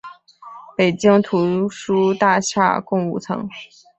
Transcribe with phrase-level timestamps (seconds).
[0.75, 3.47] 北京图书大厦共五层。